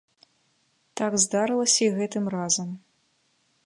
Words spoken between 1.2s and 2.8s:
здарылася і гэтым разам.